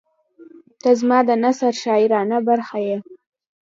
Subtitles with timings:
[0.81, 2.97] •ته زما د نثر شاعرانه برخه یې.